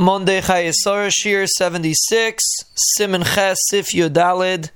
[0.00, 2.42] Monday Chayesar Shir 76,
[2.74, 4.70] Simon Ches Sif Yudalid.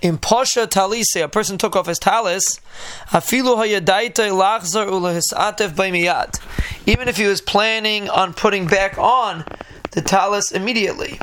[0.00, 2.60] In Pasha Talise, a person took off his talis,
[3.08, 6.38] Afilu Hayadaita Lachzar Ulahisatev Baimiyat.
[6.86, 9.44] Even if he was planning on putting back on
[9.90, 11.18] the talis immediately.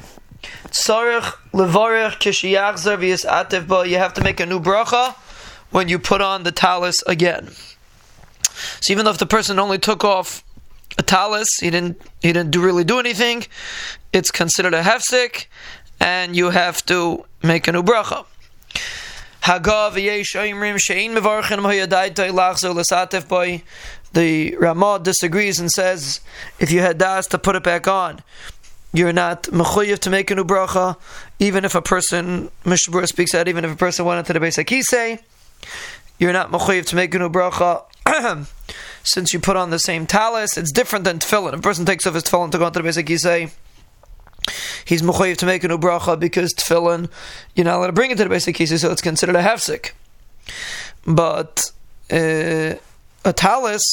[0.65, 5.15] Tzarech Levarech Kishiyachzar V'yisatev Ba, you have to make a new bracha
[5.71, 7.51] when you put on the talis again.
[8.81, 10.43] So even though if the person only took off
[10.97, 11.47] a talis.
[11.59, 13.45] He didn't he didn't do really do anything.
[14.13, 15.45] It's considered a hefsek,
[15.99, 18.25] and you have to make a new bracha.
[24.13, 26.19] The Ramah disagrees and says
[26.59, 28.21] if you had das to put it back on,
[28.93, 30.97] you're not mechuyev to make a new bracha,
[31.39, 34.61] even if a person Mishabur speaks out, even if a person went into the beis
[34.61, 35.19] hakisei,
[36.19, 37.83] you're not mechuyev to make a new bracha.
[39.07, 41.53] since you put on the same talis, it's different than tefillin.
[41.53, 43.51] A person takes off his tefillin to go into the beis hakisei
[44.85, 47.09] he's mechayiv to make a new bracha because tefillin,
[47.55, 49.91] you're not allowed to bring it to the beis hakisei, so it's considered a hefsek.
[51.05, 51.71] But
[52.11, 52.75] uh,
[53.25, 53.83] a talis,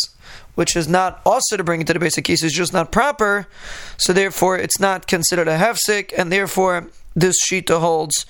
[0.55, 3.47] which is not also to bring it to the beis hakisei, is just not proper,
[3.97, 8.27] so therefore it's not considered a hefsek, and therefore this shita holds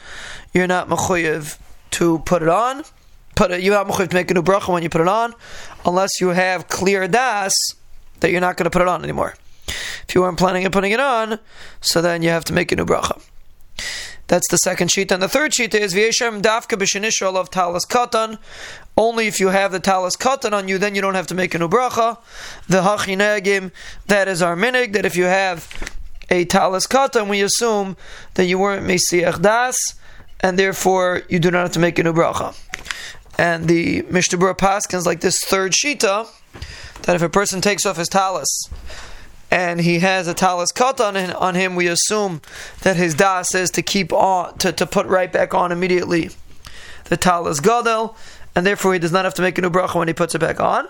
[0.52, 1.58] you're not mechayiv
[1.90, 2.84] to put it on
[3.34, 5.34] put it, you have to make a new bracha when you put it on,
[5.84, 7.52] unless you have clear das
[8.20, 9.34] that you're not going to put it on anymore.
[9.66, 11.38] If you weren't planning on putting it on,
[11.80, 13.22] so then you have to make a new bracha.
[14.26, 15.12] That's the second sheet.
[15.12, 18.38] And the third sheet is V'yeshem dafka b'shenishol of talis katan.
[18.96, 21.54] Only if you have the talis katan on you, then you don't have to make
[21.54, 22.18] a new bracha.
[22.68, 23.72] The hachinegim,
[24.06, 25.68] that is our minhag, that if you have
[26.30, 27.96] a talis katan, we assume
[28.34, 29.76] that you weren't mesiach das,
[30.40, 32.56] and therefore you do not have to make a new bracha.
[33.38, 36.28] And the Mishnah Berurah Paskins like this third shita
[37.02, 38.68] that if a person takes off his talis
[39.50, 42.40] and he has a talis katan on him, on him, we assume
[42.82, 46.30] that his das says to keep on to, to put right back on immediately
[47.04, 48.16] the talis gadol,
[48.54, 50.40] and therefore he does not have to make a new bracha when he puts it
[50.40, 50.88] back on.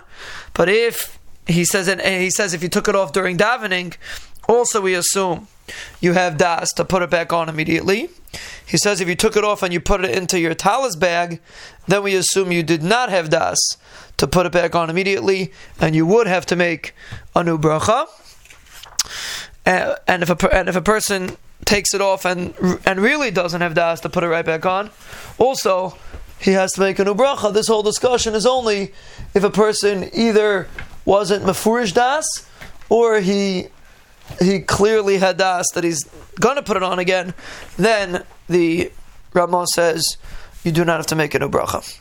[0.52, 3.96] But if he says and he says if you took it off during davening,
[4.48, 5.48] also we assume
[6.00, 8.10] you have das to put it back on immediately.
[8.66, 11.40] He says if you took it off and you put it into your talis bag,
[11.86, 13.58] then we assume you did not have das
[14.16, 16.94] to put it back on immediately, and you would have to make
[17.34, 18.06] a new bracha.
[19.66, 22.54] And if a and if a person takes it off and
[22.84, 24.90] and really doesn't have das to put it right back on,
[25.38, 25.96] also
[26.38, 27.52] he has to make a new bracha.
[27.52, 28.92] This whole discussion is only
[29.34, 30.68] if a person either
[31.04, 32.24] wasn't mafurish das
[32.88, 33.68] or he
[34.40, 36.04] he clearly had das that he's
[36.40, 37.34] going to put it on again,
[37.76, 38.90] then the
[39.32, 40.16] Ramah says
[40.62, 42.00] you do not have to make it a bracha.